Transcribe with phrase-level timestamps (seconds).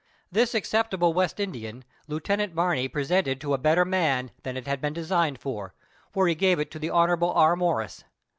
[0.31, 4.93] This acceptable West Indian, Lieutenant Barney presented to a better man than it had been
[4.93, 5.75] designed for,
[6.11, 7.19] for he gave it to the Hon.
[7.21, 7.55] R.
[7.55, 8.03] Morris.